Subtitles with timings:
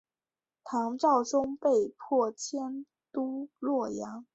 [0.63, 4.25] 唐昭宗被迫迁都洛阳。